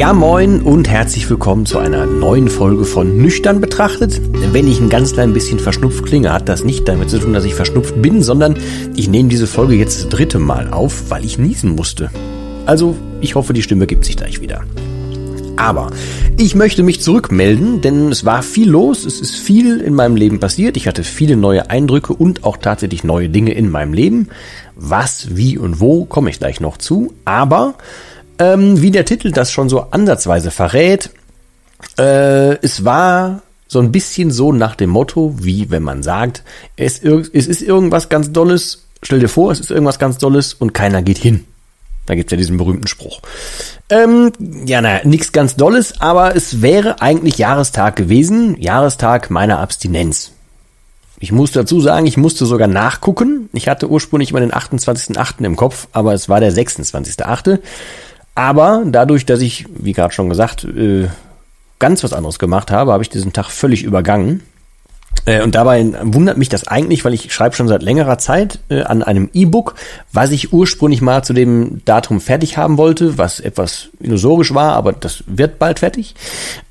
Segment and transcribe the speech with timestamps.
[0.00, 4.18] Ja, moin und herzlich willkommen zu einer neuen Folge von Nüchtern betrachtet.
[4.50, 7.44] Wenn ich ein ganz klein bisschen verschnupft klinge, hat das nicht damit zu tun, dass
[7.44, 8.56] ich verschnupft bin, sondern
[8.96, 12.10] ich nehme diese Folge jetzt das dritte Mal auf, weil ich niesen musste.
[12.64, 14.62] Also, ich hoffe, die Stimme gibt sich gleich wieder.
[15.56, 15.90] Aber
[16.38, 20.40] ich möchte mich zurückmelden, denn es war viel los, es ist viel in meinem Leben
[20.40, 24.30] passiert, ich hatte viele neue Eindrücke und auch tatsächlich neue Dinge in meinem Leben.
[24.76, 27.74] Was, wie und wo komme ich gleich noch zu, aber
[28.40, 31.10] ähm, wie der Titel das schon so ansatzweise verrät,
[31.98, 36.42] äh, es war so ein bisschen so nach dem Motto, wie wenn man sagt,
[36.76, 40.74] es, es ist irgendwas ganz Dolles, stell dir vor, es ist irgendwas ganz Dolles und
[40.74, 41.44] keiner geht hin.
[42.06, 43.20] Da gibt's ja diesen berühmten Spruch.
[43.90, 44.32] Ähm,
[44.66, 50.32] ja, naja, nichts ganz Dolles, aber es wäre eigentlich Jahrestag gewesen, Jahrestag meiner Abstinenz.
[51.20, 53.50] Ich muss dazu sagen, ich musste sogar nachgucken.
[53.52, 55.44] Ich hatte ursprünglich immer den 28.8.
[55.44, 57.58] im Kopf, aber es war der 26.8.
[58.34, 61.08] Aber dadurch, dass ich, wie gerade schon gesagt, äh,
[61.78, 64.42] ganz was anderes gemacht habe, habe ich diesen Tag völlig übergangen.
[65.24, 68.82] Äh, und dabei wundert mich das eigentlich, weil ich schreibe schon seit längerer Zeit äh,
[68.82, 69.74] an einem E-Book,
[70.12, 74.92] was ich ursprünglich mal zu dem Datum fertig haben wollte, was etwas illusorisch war, aber
[74.92, 76.14] das wird bald fertig.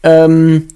[0.03, 0.69] Ähm,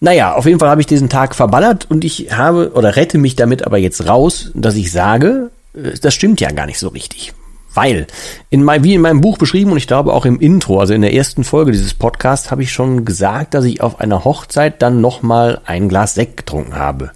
[0.00, 3.36] naja, auf jeden Fall habe ich diesen Tag verballert und ich habe oder rette mich
[3.36, 7.32] damit aber jetzt raus, dass ich sage, das stimmt ja gar nicht so richtig.
[7.74, 8.06] Weil,
[8.50, 11.02] in mein, wie in meinem Buch beschrieben und ich glaube auch im Intro, also in
[11.02, 15.00] der ersten Folge dieses Podcasts, habe ich schon gesagt, dass ich auf einer Hochzeit dann
[15.00, 17.10] nochmal ein Glas Sekt getrunken habe.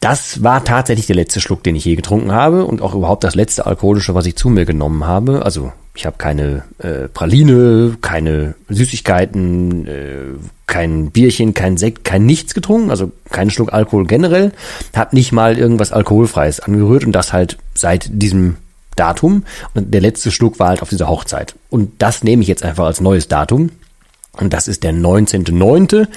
[0.00, 3.34] Das war tatsächlich der letzte Schluck, den ich je getrunken habe und auch überhaupt das
[3.34, 5.46] letzte alkoholische, was ich zu mir genommen habe.
[5.46, 10.24] Also ich habe keine äh, Praline, keine Süßigkeiten, äh,
[10.66, 14.52] kein Bierchen, kein Sekt, kein nichts getrunken, also keinen Schluck Alkohol generell.
[14.94, 18.56] Hab nicht mal irgendwas alkoholfreies angerührt und das halt seit diesem
[18.96, 19.44] Datum
[19.74, 21.54] und der letzte Schluck war halt auf dieser Hochzeit.
[21.70, 23.70] Und das nehme ich jetzt einfach als neues Datum.
[24.32, 26.08] Und das ist der 19.9.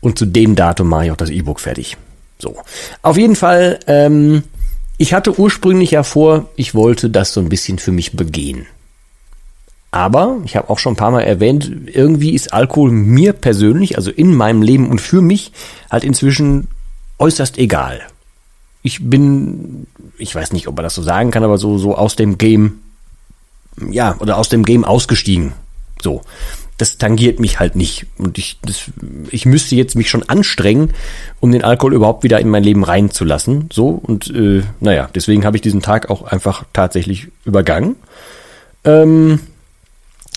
[0.00, 1.96] Und zu dem Datum mache ich auch das E-Book fertig.
[2.38, 2.56] So.
[3.02, 4.42] Auf jeden Fall, ähm,
[4.98, 8.66] ich hatte ursprünglich ja vor, ich wollte das so ein bisschen für mich begehen.
[9.90, 14.10] Aber, ich habe auch schon ein paar Mal erwähnt, irgendwie ist Alkohol mir persönlich, also
[14.10, 15.52] in meinem Leben und für mich,
[15.90, 16.68] halt inzwischen
[17.18, 18.00] äußerst egal
[18.82, 19.86] ich bin,
[20.18, 22.80] ich weiß nicht, ob man das so sagen kann, aber so, so aus dem Game,
[23.90, 25.52] ja, oder aus dem Game ausgestiegen.
[26.00, 26.22] So.
[26.78, 28.06] Das tangiert mich halt nicht.
[28.18, 28.90] Und ich, das,
[29.30, 30.94] ich müsste jetzt mich schon anstrengen,
[31.38, 33.68] um den Alkohol überhaupt wieder in mein Leben reinzulassen.
[33.72, 33.88] So.
[33.90, 37.96] Und äh, naja, deswegen habe ich diesen Tag auch einfach tatsächlich übergangen.
[38.84, 39.38] Ähm,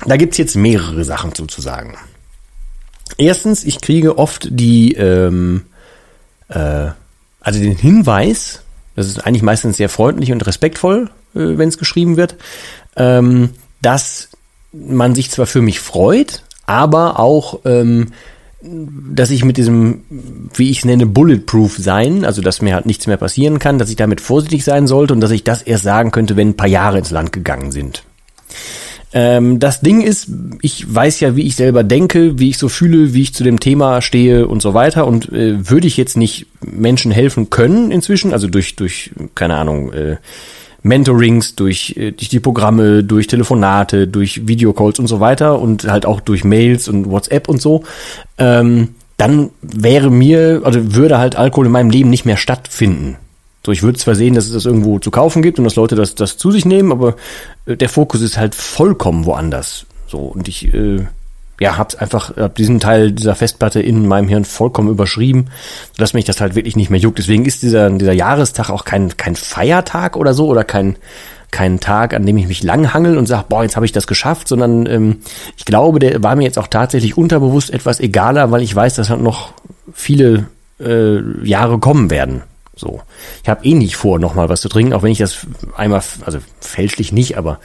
[0.06, 1.98] da gibt's jetzt mehrere Sachen sozusagen.
[3.18, 5.64] Erstens, ich kriege oft die ähm,
[6.50, 6.90] äh,
[7.46, 8.62] also den Hinweis,
[8.96, 12.36] das ist eigentlich meistens sehr freundlich und respektvoll, äh, wenn es geschrieben wird,
[12.98, 13.52] ähm,
[13.84, 14.30] dass
[14.74, 18.08] man sich zwar für mich freut, aber auch, ähm,
[18.64, 20.02] dass ich mit diesem,
[20.56, 23.92] wie ich es nenne, Bulletproof sein, also dass mir halt nichts mehr passieren kann, dass
[23.92, 26.68] ich damit vorsichtig sein sollte und dass ich das erst sagen könnte, wenn ein paar
[26.68, 28.04] Jahre ins Land gegangen sind.
[29.16, 30.28] Ähm, das Ding ist,
[30.62, 33.62] ich weiß ja, wie ich selber denke, wie ich so fühle, wie ich zu dem
[33.62, 35.08] Thema stehe und so weiter.
[35.08, 39.94] Und äh, würde ich jetzt nicht Menschen helfen können inzwischen, also durch, durch, keine Ahnung,
[39.94, 40.18] äh,
[40.84, 46.06] Mentorings, durch, äh, durch die Programme, durch Telefonate, durch Videocalls und so weiter und halt
[46.06, 47.86] auch durch Mails und WhatsApp und so,
[48.38, 53.16] ähm, dann wäre mir, also würde halt Alkohol in meinem Leben nicht mehr stattfinden.
[53.66, 55.96] So, ich würde zwar sehen, dass es das irgendwo zu kaufen gibt und dass Leute
[55.96, 57.16] das, das zu sich nehmen, aber
[57.66, 59.88] äh, der Fokus ist halt vollkommen woanders.
[60.08, 61.00] So, und ich, äh,
[61.60, 65.48] ja, hab's einfach, hab diesen Teil dieser Festplatte in meinem Hirn vollkommen überschrieben,
[65.98, 67.18] dass mich das halt wirklich nicht mehr juckt.
[67.18, 70.98] Deswegen ist dieser, dieser Jahrestag auch kein, kein Feiertag oder so oder kein,
[71.50, 74.48] kein Tag, an dem ich mich langhangel und sage, boah, jetzt habe ich das geschafft,
[74.48, 75.22] sondern ähm,
[75.58, 79.10] ich glaube, der war mir jetzt auch tatsächlich unterbewusst etwas egaler, weil ich weiß, dass
[79.10, 79.54] halt noch
[79.92, 80.46] viele
[80.80, 82.44] äh, Jahre kommen werden.
[82.76, 83.02] So.
[83.44, 86.40] Ich habe eh nicht vor, nochmal was zu trinken, auch wenn ich das einmal, also
[86.60, 87.60] fälschlich nicht, aber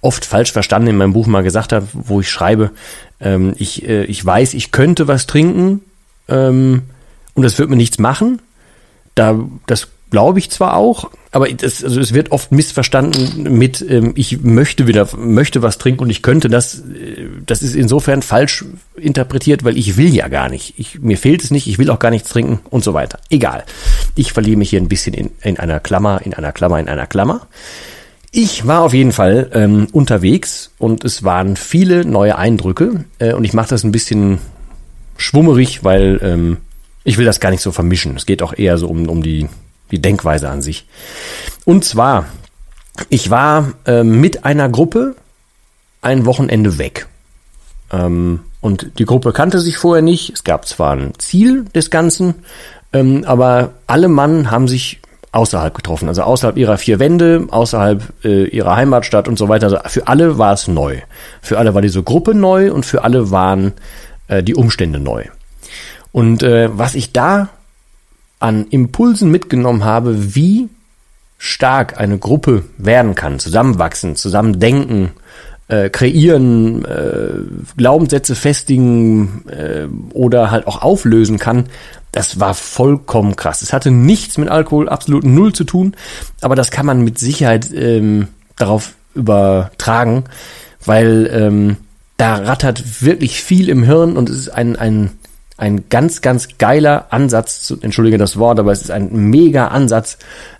[0.00, 2.70] oft falsch verstanden in meinem Buch mal gesagt habe, wo ich schreibe,
[3.20, 5.80] ähm, ich, äh, ich weiß, ich könnte was trinken
[6.28, 6.82] ähm,
[7.34, 8.42] und das wird mir nichts machen.
[9.14, 14.12] Da, das glaube ich zwar auch, aber das, also es wird oft missverstanden mit ähm,
[14.14, 18.66] ich möchte wieder möchte was trinken und ich könnte das äh, das ist insofern falsch
[18.94, 20.74] interpretiert, weil ich will ja gar nicht.
[20.76, 23.18] Ich, mir fehlt es nicht, ich will auch gar nichts trinken und so weiter.
[23.30, 23.64] Egal.
[24.14, 27.06] Ich verliere mich hier ein bisschen in, in einer Klammer, in einer Klammer, in einer
[27.06, 27.46] Klammer.
[28.30, 33.44] Ich war auf jeden Fall ähm, unterwegs und es waren viele neue Eindrücke äh, und
[33.44, 34.38] ich mache das ein bisschen
[35.16, 36.58] schwummerig, weil ähm,
[37.04, 38.16] ich will das gar nicht so vermischen.
[38.16, 39.48] Es geht auch eher so um, um die
[39.92, 40.86] die Denkweise an sich.
[41.64, 42.26] Und zwar,
[43.08, 45.14] ich war äh, mit einer Gruppe
[46.00, 47.06] ein Wochenende weg.
[47.92, 50.32] Ähm, und die Gruppe kannte sich vorher nicht.
[50.32, 52.34] Es gab zwar ein Ziel des Ganzen,
[52.92, 55.00] ähm, aber alle Mann haben sich
[55.32, 59.66] außerhalb getroffen, also außerhalb ihrer vier Wände, außerhalb äh, ihrer Heimatstadt und so weiter.
[59.66, 60.98] Also für alle war es neu.
[61.40, 63.72] Für alle war diese Gruppe neu und für alle waren
[64.28, 65.24] äh, die Umstände neu.
[66.12, 67.48] Und äh, was ich da
[68.42, 70.68] an Impulsen mitgenommen habe, wie
[71.38, 75.10] stark eine Gruppe werden kann, zusammenwachsen, zusammen denken,
[75.68, 77.30] äh, kreieren, äh,
[77.76, 81.66] Glaubenssätze festigen äh, oder halt auch auflösen kann,
[82.12, 83.62] das war vollkommen krass.
[83.62, 85.94] Es hatte nichts mit Alkohol, absolut null zu tun,
[86.42, 90.24] aber das kann man mit Sicherheit ähm, darauf übertragen,
[90.84, 91.76] weil ähm,
[92.18, 95.10] da rattert wirklich viel im Hirn und es ist ein, ein
[95.62, 100.18] ein ganz, ganz geiler Ansatz, zu, entschuldige das Wort, aber es ist ein mega Ansatz,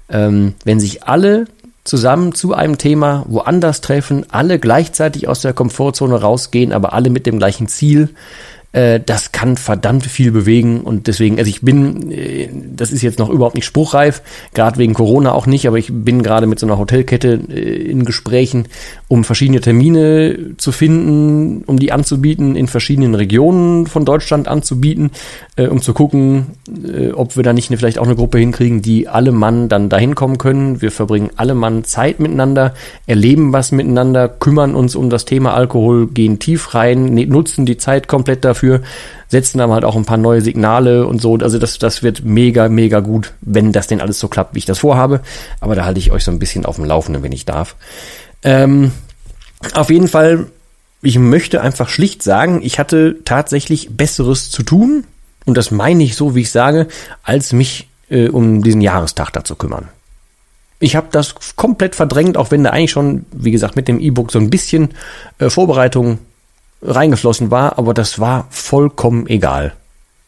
[0.08, 1.46] ähm, wenn sich alle
[1.82, 7.26] zusammen zu einem Thema woanders treffen, alle gleichzeitig aus der Komfortzone rausgehen, aber alle mit
[7.26, 8.10] dem gleichen Ziel,
[8.73, 13.19] äh, das kann verdammt viel bewegen und deswegen, also ich bin, äh, das ist jetzt
[13.19, 14.23] noch überhaupt nicht spruchreif,
[14.55, 18.07] gerade wegen Corona auch nicht, aber ich bin gerade mit so einer Hotelkette äh, in
[18.07, 18.67] Gesprächen,
[19.09, 25.11] um verschiedene Termine zu finden, um die anzubieten, in verschiedenen Regionen von Deutschland anzubieten,
[25.59, 26.47] um zu gucken,
[27.15, 30.15] ob wir da nicht eine, vielleicht auch eine Gruppe hinkriegen, die alle Mann dann dahin
[30.15, 30.81] kommen können.
[30.81, 32.73] Wir verbringen alle Mann Zeit miteinander,
[33.07, 37.77] erleben was miteinander, kümmern uns um das Thema Alkohol, gehen tief rein, ne, nutzen die
[37.77, 38.82] Zeit komplett dafür dafür,
[39.29, 41.37] setzen dann halt auch ein paar neue Signale und so.
[41.37, 44.67] Also das, das wird mega, mega gut, wenn das denn alles so klappt, wie ich
[44.67, 45.20] das vorhabe.
[45.61, 47.76] Aber da halte ich euch so ein bisschen auf dem Laufenden, wenn ich darf.
[48.43, 48.93] Ähm,
[49.75, 50.47] auf jeden Fall,
[51.03, 55.05] ich möchte einfach schlicht sagen, ich hatte tatsächlich Besseres zu tun.
[55.44, 56.87] Und das meine ich so, wie ich sage,
[57.25, 59.88] als mich äh, um diesen Jahrestag da zu kümmern.
[60.79, 64.32] Ich habe das komplett verdrängt, auch wenn da eigentlich schon, wie gesagt, mit dem E-Book
[64.32, 64.91] so ein bisschen
[65.38, 66.19] äh, Vorbereitung
[66.82, 69.73] reingeflossen war, aber das war vollkommen egal.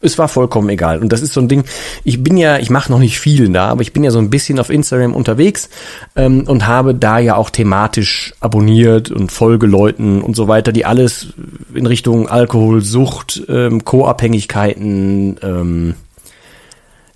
[0.00, 0.98] Es war vollkommen egal.
[0.98, 1.64] Und das ist so ein Ding,
[2.04, 4.28] ich bin ja, ich mache noch nicht viel da, aber ich bin ja so ein
[4.28, 5.70] bisschen auf Instagram unterwegs
[6.14, 11.28] ähm, und habe da ja auch thematisch abonniert und Folgeleuten und so weiter, die alles
[11.74, 15.94] in Richtung Alkohol, Sucht, ähm, Co-Abhängigkeiten, ähm,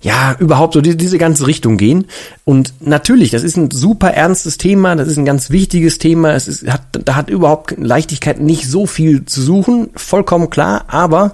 [0.01, 2.05] ja, überhaupt so die, diese ganze Richtung gehen.
[2.45, 6.33] Und natürlich, das ist ein super ernstes Thema, das ist ein ganz wichtiges Thema.
[6.33, 10.85] Es ist, hat, da hat überhaupt Leichtigkeit nicht so viel zu suchen, vollkommen klar.
[10.87, 11.33] Aber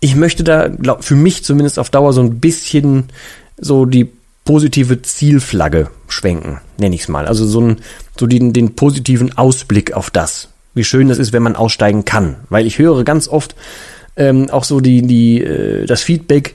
[0.00, 3.04] ich möchte da, glaub, für mich zumindest auf Dauer so ein bisschen
[3.58, 4.10] so die
[4.44, 7.26] positive Zielflagge schwenken, nenne ich es mal.
[7.26, 7.76] Also so, ein,
[8.18, 12.36] so den, den positiven Ausblick auf das, wie schön das ist, wenn man aussteigen kann.
[12.48, 13.54] Weil ich höre ganz oft
[14.16, 16.54] ähm, auch so die, die, äh, das Feedback,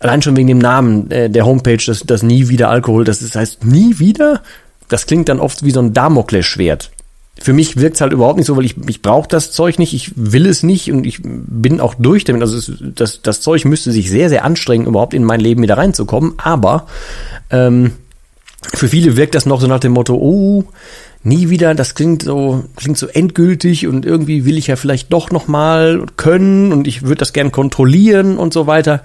[0.00, 3.36] Allein schon wegen dem Namen äh, der Homepage, das, das nie wieder Alkohol, das, ist,
[3.36, 4.42] heißt nie wieder.
[4.88, 6.90] Das klingt dann oft wie so ein Damoklesschwert.
[7.38, 9.94] Für mich wirkt es halt überhaupt nicht so, weil ich, ich brauche das Zeug nicht,
[9.94, 12.42] ich will es nicht und ich bin auch durch damit.
[12.42, 15.76] Also es, das, das Zeug müsste sich sehr, sehr anstrengen, überhaupt in mein Leben wieder
[15.76, 16.34] reinzukommen.
[16.38, 16.86] Aber
[17.50, 17.92] ähm,
[18.72, 20.64] für viele wirkt das noch so nach dem Motto, oh,
[21.22, 25.30] nie wieder, das klingt so, klingt so endgültig und irgendwie will ich ja vielleicht doch
[25.30, 29.02] nochmal können und ich würde das gern kontrollieren und so weiter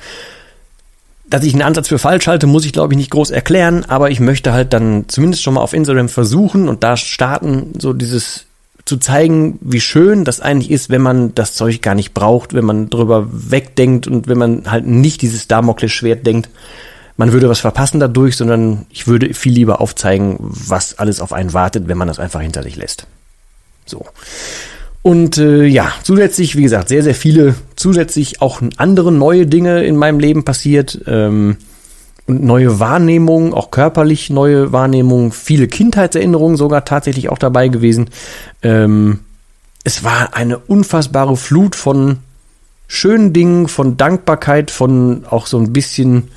[1.30, 4.12] dass ich einen Ansatz für falsch halte, muss ich glaube ich nicht groß erklären, aber
[4.12, 8.46] ich möchte halt dann zumindest schon mal auf Instagram versuchen und da starten, so dieses
[8.86, 12.66] zu zeigen, wie schön das eigentlich ist, wenn man das Zeug gar nicht braucht, wenn
[12.66, 16.50] man drüber wegdenkt und wenn man halt nicht dieses Damoklesschwert denkt,
[17.18, 21.54] man würde was verpassen dadurch, sondern ich würde viel lieber aufzeigen, was alles auf einen
[21.54, 23.08] wartet, wenn man das einfach hinter sich lässt.
[23.86, 24.06] So.
[25.06, 29.98] Und äh, ja, zusätzlich, wie gesagt, sehr, sehr viele zusätzlich auch andere neue Dinge in
[29.98, 31.00] meinem Leben passiert.
[31.06, 31.58] Ähm,
[32.26, 38.10] und neue Wahrnehmungen, auch körperlich neue Wahrnehmungen, viele Kindheitserinnerungen sogar tatsächlich auch dabei gewesen.
[38.64, 39.20] Ähm,
[39.84, 42.18] es war eine unfassbare Flut von
[42.88, 46.30] schönen Dingen, von Dankbarkeit, von auch so ein bisschen,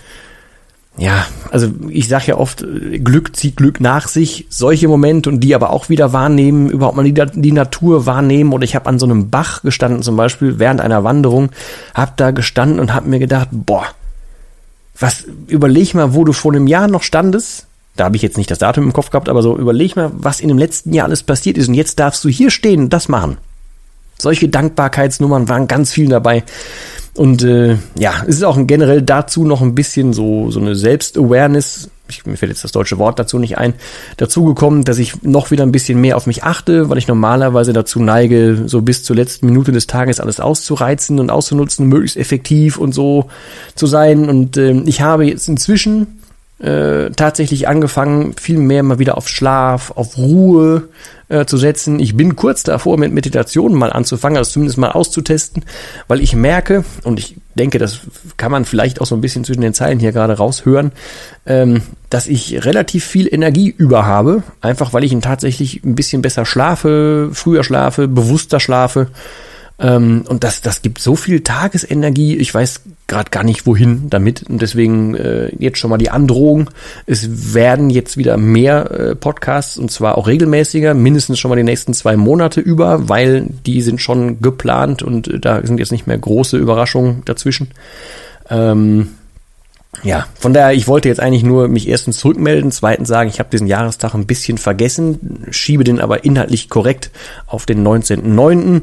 [0.99, 2.65] ja, also ich sage ja oft,
[3.05, 7.05] Glück zieht Glück nach sich, solche Momente und die aber auch wieder wahrnehmen, überhaupt mal
[7.05, 8.53] die, die Natur wahrnehmen.
[8.53, 11.51] Oder ich habe an so einem Bach gestanden zum Beispiel während einer Wanderung,
[11.95, 13.87] habe da gestanden und habe mir gedacht, boah,
[14.99, 17.67] was, überleg mal, wo du vor einem Jahr noch standest.
[17.95, 20.41] Da habe ich jetzt nicht das Datum im Kopf gehabt, aber so überleg mal, was
[20.41, 21.69] in dem letzten Jahr alles passiert ist.
[21.69, 23.39] Und jetzt darfst du hier stehen und das machen.
[24.19, 26.43] Solche Dankbarkeitsnummern waren ganz viel dabei.
[27.15, 31.91] Und äh, ja, es ist auch generell dazu noch ein bisschen so, so eine Selbst-Awareness,
[32.11, 33.75] ich, mir fällt jetzt das deutsche Wort dazu nicht ein,
[34.17, 37.73] dazu gekommen, dass ich noch wieder ein bisschen mehr auf mich achte, weil ich normalerweise
[37.73, 42.79] dazu neige, so bis zur letzten Minute des Tages alles auszureizen und auszunutzen, möglichst effektiv
[42.79, 43.29] und so
[43.75, 44.29] zu sein.
[44.29, 46.18] Und äh, ich habe jetzt inzwischen
[46.61, 50.89] äh, tatsächlich angefangen, viel mehr mal wieder auf Schlaf, auf Ruhe
[51.29, 52.01] äh, zu setzen.
[52.01, 55.65] Ich bin kurz davor, mit Meditationen mal anzufangen, also zumindest mal auszutesten,
[56.09, 58.01] weil ich merke, und ich denke, das
[58.37, 60.93] kann man vielleicht auch so ein bisschen zwischen den Zeilen hier gerade raushören,
[61.47, 66.45] ähm, dass ich relativ viel Energie über habe, einfach weil ich tatsächlich ein bisschen besser
[66.45, 69.09] schlafe, früher schlafe, bewusster schlafe
[69.81, 72.37] ähm, und das, das gibt so viel Tagesenergie.
[72.37, 74.43] Ich weiß gerade gar nicht wohin damit.
[74.43, 76.71] Und deswegen äh, jetzt schon mal die Androhung.
[77.07, 81.63] Es werden jetzt wieder mehr äh, Podcasts und zwar auch regelmäßiger, mindestens schon mal die
[81.63, 86.07] nächsten zwei Monate über, weil die sind schon geplant und äh, da sind jetzt nicht
[86.07, 87.69] mehr große Überraschungen dazwischen.
[88.51, 89.09] Ähm,
[90.03, 93.51] ja, von daher, ich wollte jetzt eigentlich nur mich erstens zurückmelden, zweitens sagen, ich habe
[93.51, 97.11] diesen Jahrestag ein bisschen vergessen, schiebe den aber inhaltlich korrekt
[97.47, 98.83] auf den 19.09.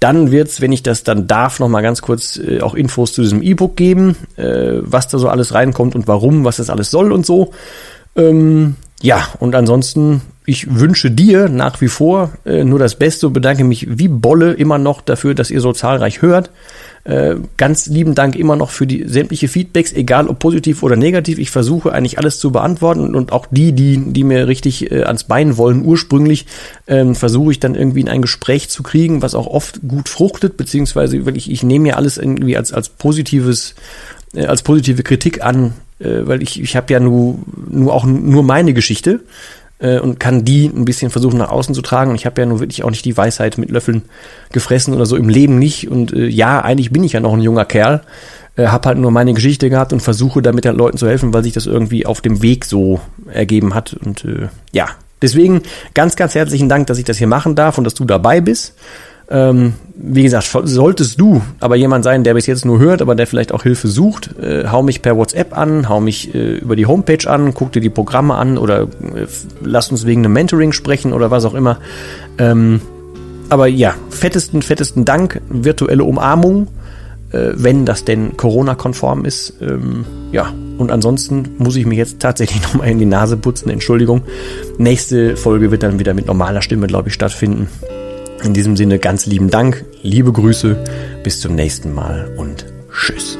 [0.00, 3.22] Dann wird's, wenn ich das dann darf, noch mal ganz kurz äh, auch Infos zu
[3.22, 7.12] diesem E-Book geben, äh, was da so alles reinkommt und warum, was das alles soll
[7.12, 7.52] und so.
[8.14, 13.32] Ähm, ja, und ansonsten, ich wünsche dir nach wie vor äh, nur das Beste und
[13.32, 16.50] bedanke mich wie Bolle immer noch dafür, dass ihr so zahlreich hört.
[17.06, 21.38] Äh, ganz lieben Dank immer noch für die sämtliche Feedbacks, egal ob positiv oder negativ.
[21.38, 25.22] Ich versuche eigentlich alles zu beantworten und auch die, die, die mir richtig äh, ans
[25.22, 26.46] Bein wollen, ursprünglich,
[26.88, 30.56] ähm, versuche ich dann irgendwie in ein Gespräch zu kriegen, was auch oft gut fruchtet,
[30.56, 33.76] beziehungsweise wirklich, ich nehme ja alles irgendwie als, als positives,
[34.34, 37.38] äh, als positive Kritik an, äh, weil ich, ich habe ja nur,
[37.70, 39.20] nur auch nur meine Geschichte
[39.78, 42.10] äh, und kann die ein bisschen versuchen nach außen zu tragen.
[42.10, 44.02] Und ich habe ja nun wirklich auch nicht die Weisheit mit Löffeln
[44.52, 45.90] gefressen oder so im Leben nicht.
[45.90, 48.02] Und äh, ja, eigentlich bin ich ja noch ein junger Kerl,
[48.56, 51.42] äh, habe halt nur meine Geschichte gehabt und versuche damit den Leuten zu helfen, weil
[51.42, 53.00] sich das irgendwie auf dem Weg so
[53.32, 53.94] ergeben hat.
[53.94, 54.88] Und äh, ja,
[55.22, 55.62] deswegen
[55.94, 58.74] ganz, ganz herzlichen Dank, dass ich das hier machen darf und dass du dabei bist.
[59.28, 63.26] Ähm, wie gesagt, solltest du aber jemand sein, der bis jetzt nur hört, aber der
[63.26, 66.86] vielleicht auch Hilfe sucht, äh, hau mich per WhatsApp an, hau mich äh, über die
[66.86, 69.26] Homepage an, guck dir die Programme an oder äh,
[69.62, 71.78] lass uns wegen einem Mentoring sprechen oder was auch immer.
[72.38, 72.80] Ähm,
[73.48, 76.68] aber ja, fettesten, fettesten Dank, virtuelle Umarmung,
[77.32, 79.54] äh, wenn das denn Corona-konform ist.
[79.60, 84.22] Ähm, ja, und ansonsten muss ich mir jetzt tatsächlich nochmal in die Nase putzen, Entschuldigung.
[84.78, 87.68] Nächste Folge wird dann wieder mit normaler Stimme, glaube ich, stattfinden.
[88.42, 90.76] In diesem Sinne ganz lieben Dank, liebe Grüße,
[91.22, 93.38] bis zum nächsten Mal und tschüss.